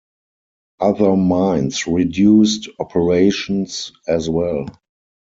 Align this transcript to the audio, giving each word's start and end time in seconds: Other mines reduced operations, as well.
Other 0.79 1.15
mines 1.15 1.85
reduced 1.85 2.67
operations, 2.79 3.91
as 4.07 4.27
well. 4.31 4.65